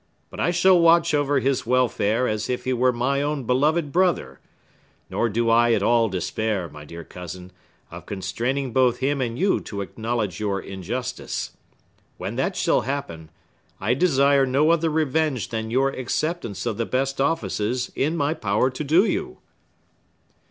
But 0.31 0.39
I 0.39 0.49
shall 0.49 0.79
watch 0.79 1.13
over 1.13 1.37
his 1.37 1.67
welfare 1.67 2.27
as 2.27 2.49
if 2.49 2.63
he 2.63 2.73
were 2.73 2.91
my 2.91 3.21
own 3.21 3.43
beloved 3.43 3.91
brother; 3.91 4.39
nor 5.11 5.29
do 5.29 5.47
I 5.51 5.73
at 5.73 5.83
all 5.83 6.09
despair, 6.09 6.67
my 6.67 6.85
dear 6.85 7.03
cousin, 7.03 7.51
of 7.91 8.07
constraining 8.07 8.73
both 8.73 8.97
him 8.97 9.21
and 9.21 9.37
you 9.37 9.59
to 9.59 9.81
acknowledge 9.81 10.39
your 10.39 10.59
injustice. 10.59 11.51
When 12.17 12.35
that 12.37 12.55
shall 12.55 12.81
happen, 12.81 13.29
I 13.79 13.93
desire 13.93 14.47
no 14.47 14.71
other 14.71 14.89
revenge 14.89 15.49
than 15.49 15.69
your 15.69 15.91
acceptance 15.91 16.65
of 16.65 16.77
the 16.77 16.87
best 16.87 17.21
offices 17.21 17.91
in 17.95 18.17
my 18.17 18.33
power 18.33 18.71
to 18.71 18.83
do 18.83 19.05
you." 19.05 19.37